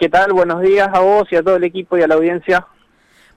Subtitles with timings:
[0.00, 0.32] ¿Qué tal?
[0.32, 2.66] Buenos días a vos y a todo el equipo y a la audiencia.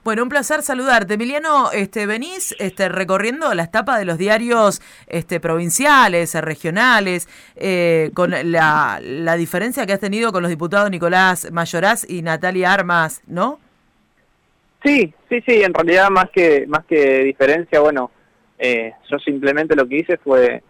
[0.02, 1.12] Bueno, un placer saludarte.
[1.12, 8.30] Emiliano, este, venís este, recorriendo las tapas de los diarios este, provinciales, regionales, eh, con
[8.30, 13.60] la, la, diferencia que has tenido con los diputados Nicolás Mayoraz y Natalia Armas, ¿no?
[14.82, 18.10] Sí, sí, sí, en realidad más que, más que diferencia, bueno,
[18.58, 20.62] eh, yo simplemente lo que hice fue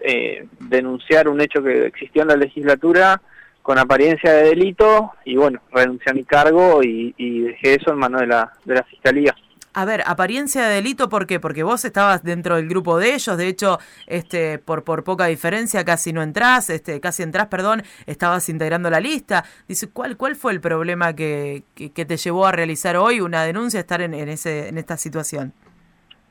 [0.00, 3.20] eh, denunciar un hecho que existió en la legislatura
[3.62, 7.12] con apariencia de delito y bueno, renuncié a mi cargo y,
[7.42, 9.34] dejé eso en manos de la, de la Fiscalía.
[9.72, 11.38] A ver, apariencia de delito, ¿por qué?
[11.38, 15.84] Porque vos estabas dentro del grupo de ellos, de hecho, este, por, por poca diferencia
[15.84, 19.44] casi no entrás, este, casi entrás, perdón, estabas integrando la lista.
[19.68, 23.78] Dice, ¿cuál, cuál fue el problema que, que, te llevó a realizar hoy una denuncia,
[23.78, 25.52] estar en, en, ese, en esta situación?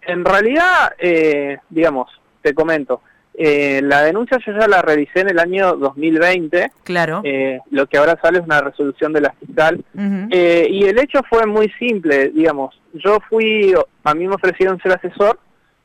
[0.01, 2.09] En realidad, eh, digamos,
[2.41, 3.01] te comento,
[3.41, 6.71] eh, la denuncia yo ya la realicé en el año 2020.
[6.83, 7.21] Claro.
[7.23, 9.81] Eh, lo que ahora sale es una resolución de la fiscal.
[10.29, 12.77] Eh, y el hecho fue muy simple, digamos.
[12.93, 15.39] Yo fui, a mí me ofrecieron ser asesor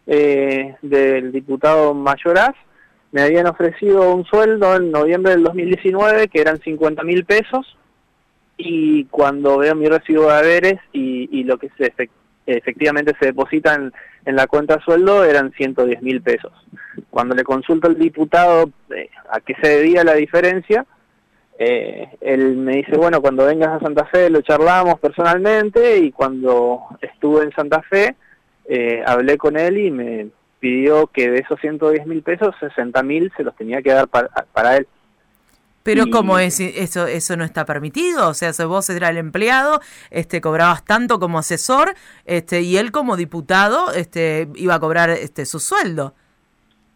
[0.05, 2.57] del diputado Mayoraz.
[3.13, 7.79] Me habían ofrecido un sueldo en noviembre del 2019 que eran 50 mil pesos.
[8.57, 11.93] Y cuando veo mi recibo de haberes y, y lo que se
[12.47, 13.93] efectivamente se deposita en,
[14.27, 16.53] la cuenta sueldo eran 110 mil pesos.
[17.11, 20.87] Cuando le consulto al diputado eh, a qué se debía la diferencia,
[21.59, 26.81] eh, él me dice, bueno, cuando vengas a Santa Fe lo charlamos personalmente y cuando
[27.01, 28.17] estuve en Santa Fe
[28.67, 33.31] eh, hablé con él y me pidió que de esos 110 mil pesos, 60 mil
[33.37, 34.89] se los tenía que dar para, para él.
[35.85, 38.29] Pero ¿cómo es eso eso no está permitido?
[38.29, 42.91] O sea, si vos eras el empleado, este cobrabas tanto como asesor, este y él
[42.91, 46.15] como diputado este iba a cobrar este su sueldo.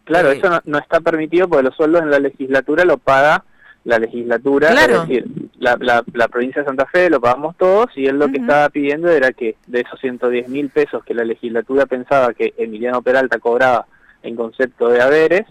[0.05, 3.45] Claro, eh, eso no, está permitido porque los sueldos en la legislatura lo paga
[3.85, 5.03] la legislatura, claro.
[5.03, 5.27] es decir,
[5.59, 9.09] la, la, provincia de Santa Fe lo pagamos todos y él lo que estaba pidiendo
[9.11, 13.87] era que de esos 110 mil pesos que la legislatura pensaba que Emiliano Peralta cobraba
[14.23, 15.47] en concepto de haberes,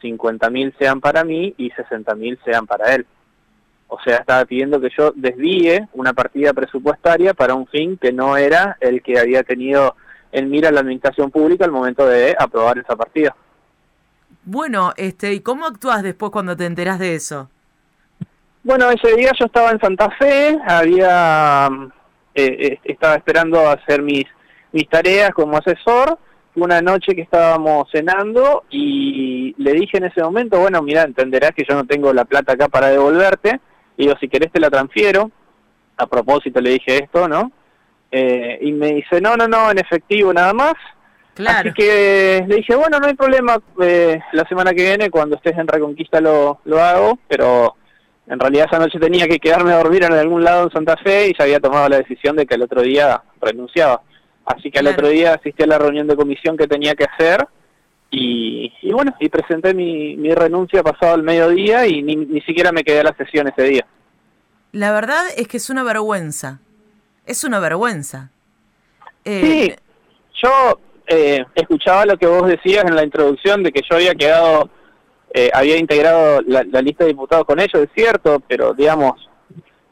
[0.00, 3.06] 50 mil sean para mí y 60 mil sean para él.
[3.88, 8.36] O sea, estaba pidiendo que yo desvíe una partida presupuestaria para un fin que no
[8.36, 9.96] era el que había tenido
[10.32, 13.34] en mira la administración pública al momento de aprobar esa partida.
[14.44, 17.50] Bueno, este, ¿y cómo actúas después cuando te enteras de eso?
[18.62, 21.68] Bueno, ese día yo estaba en Santa Fe, había
[22.34, 24.26] eh, eh, estaba esperando hacer mis
[24.72, 26.18] mis tareas como asesor
[26.64, 31.64] una noche que estábamos cenando y le dije en ese momento, bueno, mira, entenderás que
[31.68, 33.60] yo no tengo la plata acá para devolverte,
[33.96, 35.30] y digo, si querés te la transfiero,
[35.96, 37.52] a propósito le dije esto, ¿no?
[38.10, 40.74] Eh, y me dice, no, no, no, en efectivo nada más.
[41.34, 41.58] Claro.
[41.58, 45.56] Así que le dije, bueno, no hay problema, eh, la semana que viene, cuando estés
[45.56, 47.76] en Reconquista lo, lo hago, pero
[48.26, 51.28] en realidad esa noche tenía que quedarme a dormir en algún lado en Santa Fe
[51.28, 54.02] y ya había tomado la decisión de que el otro día renunciaba.
[54.56, 57.46] Así que al otro día asistí a la reunión de comisión que tenía que hacer
[58.10, 62.82] y, bueno, y presenté mi, mi, renuncia pasado el mediodía y ni, ni siquiera me
[62.82, 63.86] quedé a la sesión ese día.
[64.72, 66.58] La verdad es que es una vergüenza.
[67.26, 68.30] Es una vergüenza.
[69.24, 69.74] Eh, sí,
[70.42, 74.70] yo eh, escuchaba lo que vos decías en la introducción de que yo había quedado,
[75.32, 79.28] eh, había integrado la, la, lista de diputados con ellos, es cierto, pero digamos,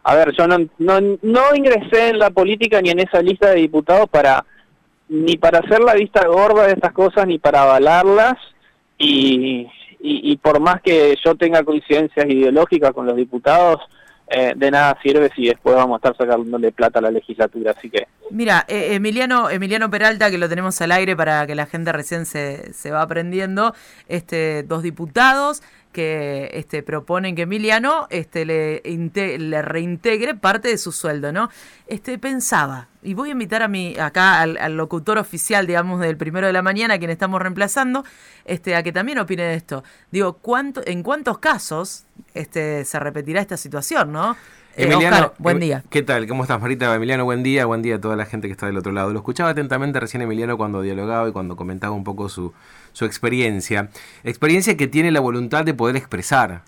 [0.09, 4.09] a ver, yo no, no, ingresé en la política ni en esa lista de diputados
[4.09, 4.43] para
[5.11, 8.39] ni para hacer la vista gorda de estas cosas ni para avalarlas.
[8.97, 9.69] Y,
[10.01, 13.81] y, por más que yo tenga coincidencias ideológicas con los diputados,
[14.29, 17.91] eh, de nada sirve si después vamos a estar sacándole plata a la legislatura, así
[17.91, 18.09] que...
[18.31, 22.27] Mira, eh, Emiliano Emiliano Peralta, que lo tenemos al aire para que la gente recién
[22.27, 23.75] se, se va aprendiendo,
[24.09, 25.63] este, dos diputados
[25.93, 31.51] que este, proponen que Emiliano este, le, le reintegre parte de su sueldo, ¿no?
[31.87, 36.47] Este, pensaba, y voy a invitar a mi, acá al, locutor oficial, digamos, del primero
[36.47, 38.05] de la mañana, a quien estamos reemplazando,
[38.45, 39.85] este, a que también opine de esto.
[40.11, 42.05] Digo, ¿cuánto, ¿en cuántos casos
[42.35, 44.37] este, se repetirá esta situación, no?
[44.79, 45.83] Eh, Emiliano, buen día.
[45.91, 46.29] ¿Qué tal?
[46.29, 46.95] ¿Cómo estás, Marita?
[46.95, 47.67] Emiliano, buen día.
[47.67, 49.13] Buen día a toda la gente que está del otro lado.
[49.13, 52.53] Lo escuchaba atentamente recién Emiliano cuando dialogaba y cuando comentaba un poco su,
[52.93, 53.91] su experiencia.
[54.23, 56.63] Experiencia que tiene la voluntad de poder expresar.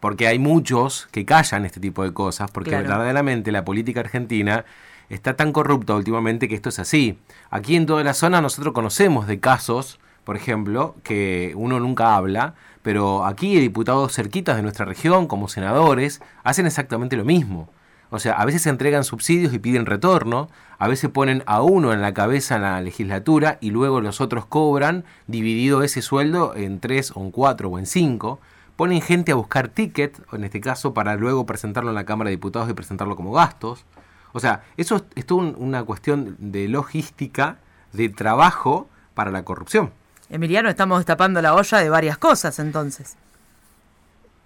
[0.00, 4.64] Porque hay muchos que callan este tipo de cosas, porque verdaderamente la política argentina
[5.10, 7.18] está tan corrupta últimamente que esto es así.
[7.50, 12.54] Aquí en toda la zona nosotros conocemos de casos, por ejemplo, que uno nunca habla,
[12.82, 17.68] pero aquí diputados cerquitas de nuestra región, como senadores, hacen exactamente lo mismo.
[18.10, 20.48] O sea, a veces se entregan subsidios y piden retorno,
[20.78, 24.46] a veces ponen a uno en la cabeza en la legislatura y luego los otros
[24.46, 28.38] cobran dividido ese sueldo en tres o en cuatro o en cinco,
[28.76, 32.36] ponen gente a buscar ticket, en este caso para luego presentarlo en la Cámara de
[32.36, 33.84] Diputados y presentarlo como gastos.
[34.32, 37.58] O sea, eso es, toda una cuestión de logística,
[37.92, 39.92] de trabajo para la corrupción.
[40.30, 43.16] Emiliano, estamos destapando la olla de varias cosas entonces.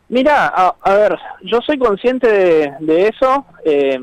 [0.09, 3.45] Mira, a, ver, yo soy consciente de, eso.
[3.65, 4.01] Eh,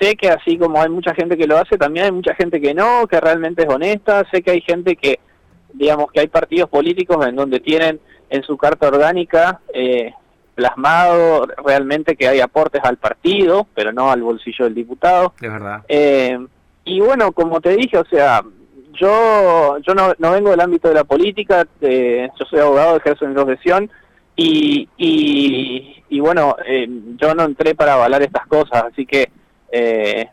[0.00, 2.72] sé que así como hay mucha gente que lo hace, también hay mucha gente que
[2.72, 4.24] no, que realmente es honesta.
[4.30, 5.18] Sé que hay gente que,
[5.72, 10.14] digamos, que hay partidos políticos en donde tienen en su carta orgánica eh,
[10.54, 15.34] plasmado realmente que hay aportes al partido, pero no al bolsillo del diputado.
[15.40, 15.82] Es verdad.
[15.88, 16.38] Eh,
[16.84, 18.42] y bueno, como te dije, o sea,
[18.92, 23.24] yo yo no, no vengo del ámbito de la política, eh, yo soy abogado, ejerzo
[23.24, 23.90] en profesión
[24.36, 29.30] y, y, y bueno, eh, yo no entré para avalar estas cosas, así que
[29.70, 30.28] eh,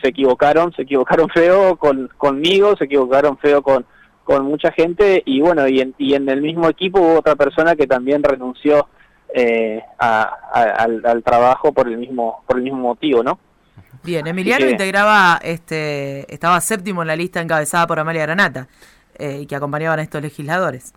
[0.00, 3.84] se equivocaron, se equivocaron feo con, conmigo, se equivocaron feo con,
[4.22, 7.76] con mucha gente y bueno, y en, y en el mismo equipo hubo otra persona
[7.76, 8.86] que también renunció
[9.34, 13.38] eh, al, trabajo por el mismo por el mismo motivo, ¿no?
[14.02, 18.68] Bien, Emiliano integraba, este, estaba séptimo en la lista encabezada por Amalia Granata
[19.18, 20.92] eh, y que acompañaban a estos legisladores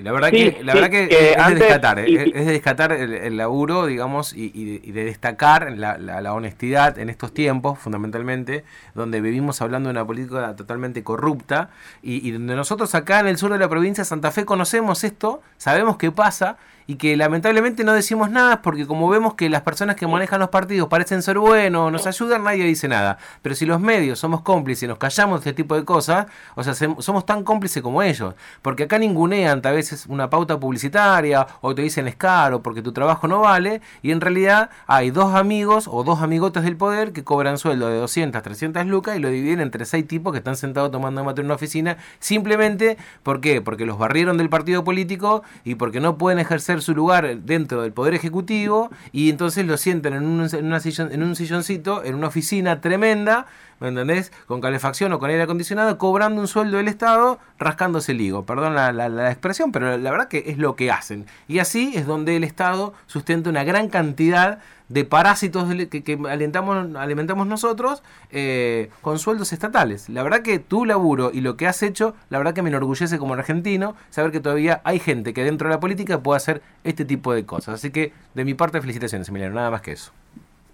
[0.00, 4.32] la verdad que, la verdad que, es, de descatar, es, de descatar el, laburo, digamos,
[4.34, 10.06] y, de destacar la, la, honestidad en estos tiempos, fundamentalmente, donde vivimos hablando de una
[10.06, 11.68] política totalmente corrupta
[12.02, 15.04] y, y donde nosotros acá en el sur de la provincia de Santa Fe conocemos
[15.04, 16.56] esto, sabemos qué pasa
[16.86, 20.48] y que lamentablemente no decimos nada porque como vemos que las personas que manejan los
[20.48, 23.18] partidos parecen ser buenos, nos ayudan, nadie dice nada.
[23.40, 26.62] Pero si los medios somos cómplices y nos callamos de este tipo de cosas, o
[26.62, 28.34] sea, somos tan cómplices como ellos.
[28.62, 32.92] Porque acá ningunean a veces una pauta publicitaria o te dicen es caro porque tu
[32.92, 37.24] trabajo no vale y en realidad hay dos amigos o dos amigotes del poder que
[37.24, 40.90] cobran sueldo de 200, 300 lucas y lo dividen entre seis tipos que están sentados
[40.90, 43.60] tomando mate en una oficina simplemente, ¿por qué?
[43.60, 47.92] Porque los barrieron del partido político y porque no pueden ejercer su lugar dentro del
[47.92, 52.28] Poder Ejecutivo y entonces lo sienten en un, en, una en un silloncito, en una
[52.28, 53.46] oficina tremenda,
[53.80, 54.32] ¿me entendés?
[54.46, 58.46] Con calefacción o con aire acondicionado, cobrando un sueldo del Estado, rascándose el higo.
[58.46, 61.26] Perdón la, la, expresión, pero la verdad que es lo que hacen.
[61.48, 64.58] Y así es donde el Estado sustenta una gran cantidad
[64.88, 70.08] de parásitos que, alimentamos nosotros eh, con sueldos estatales.
[70.08, 73.18] La verdad que tu laburo y lo que has hecho, la verdad que me enorgullece
[73.18, 77.04] como argentino saber que todavía hay gente que dentro de la política puede hacer este
[77.04, 77.76] tipo de cosas.
[77.76, 80.12] Así que de mi parte felicitaciones, Emiliano, nada más que eso.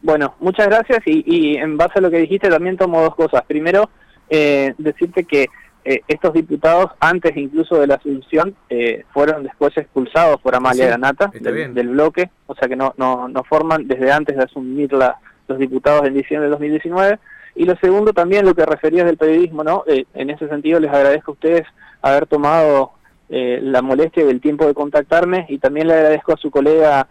[0.03, 3.45] Bueno, muchas gracias y, y en base a lo que dijiste también tomo dos cosas.
[3.47, 3.89] Primero,
[4.31, 5.47] eh, decirte que
[5.85, 11.31] eh, estos diputados, antes incluso de la asunción, eh, fueron después expulsados por Amalia Granata
[11.33, 15.59] del, bloque, o sea que no, no, no forman desde antes de asumir la, los
[15.59, 17.19] diputados en diciembre de 2019.
[17.55, 19.85] Y lo segundo también, lo que referías del periodismo, ¿no?
[19.87, 21.67] Eh, en ese sentido les agradezco a ustedes
[22.03, 22.93] haber tomado
[23.31, 27.09] la molestia y el tiempo de contactarme y también le agradezco a su colega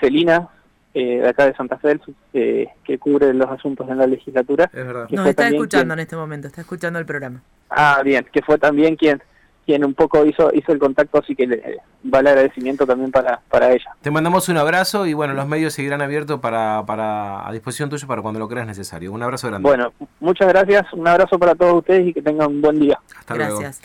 [0.00, 0.50] Celina
[0.98, 2.00] eh, de acá de Santa Fe,
[2.32, 4.64] eh, que cubre los asuntos en la legislatura.
[4.72, 5.06] Es verdad.
[5.10, 7.42] Nos está escuchando en este momento, está escuchando el programa.
[7.68, 9.22] Ah, bien, que fue también quien
[9.66, 13.40] quien un poco hizo hizo el contacto, así que le, va el agradecimiento también para,
[13.50, 13.94] para ella.
[14.00, 18.06] Te mandamos un abrazo y bueno, los medios seguirán abiertos para, para a disposición tuya
[18.06, 19.12] para cuando lo creas necesario.
[19.12, 19.68] Un abrazo grande.
[19.68, 22.98] Bueno, muchas gracias, un abrazo para todos ustedes y que tengan un buen día.
[23.18, 23.82] Hasta gracias.